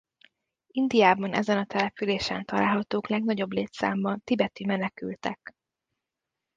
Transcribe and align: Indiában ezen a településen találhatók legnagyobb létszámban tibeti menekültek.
Indiában 0.67 1.33
ezen 1.33 1.57
a 1.57 1.65
településen 1.65 2.45
találhatók 2.45 3.07
legnagyobb 3.07 3.51
létszámban 3.51 4.21
tibeti 4.23 4.65
menekültek. 4.65 5.55